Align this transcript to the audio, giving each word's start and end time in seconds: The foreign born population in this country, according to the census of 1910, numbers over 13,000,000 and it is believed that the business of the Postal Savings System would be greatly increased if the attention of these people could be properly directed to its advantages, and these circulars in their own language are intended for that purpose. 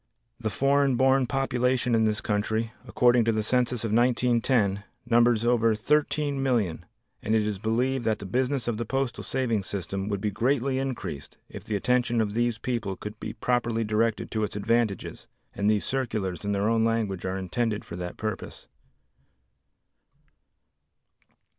The 0.39 0.49
foreign 0.49 0.95
born 0.95 1.27
population 1.27 1.93
in 1.93 2.05
this 2.05 2.21
country, 2.21 2.73
according 2.87 3.23
to 3.25 3.31
the 3.31 3.43
census 3.43 3.83
of 3.83 3.93
1910, 3.93 4.83
numbers 5.05 5.45
over 5.45 5.75
13,000,000 5.75 6.79
and 7.21 7.35
it 7.35 7.43
is 7.45 7.59
believed 7.59 8.03
that 8.05 8.17
the 8.17 8.25
business 8.25 8.67
of 8.67 8.77
the 8.77 8.85
Postal 8.85 9.23
Savings 9.23 9.67
System 9.67 10.09
would 10.09 10.19
be 10.19 10.31
greatly 10.31 10.79
increased 10.79 11.37
if 11.49 11.63
the 11.63 11.75
attention 11.75 12.19
of 12.19 12.33
these 12.33 12.57
people 12.57 12.95
could 12.95 13.19
be 13.19 13.33
properly 13.33 13.83
directed 13.83 14.31
to 14.31 14.43
its 14.43 14.55
advantages, 14.55 15.27
and 15.53 15.69
these 15.69 15.85
circulars 15.85 16.43
in 16.43 16.51
their 16.51 16.67
own 16.67 16.83
language 16.83 17.23
are 17.23 17.37
intended 17.37 17.85
for 17.85 17.95
that 17.95 18.17
purpose. 18.17 18.67